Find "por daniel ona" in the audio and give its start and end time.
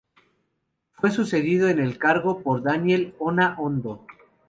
2.41-3.53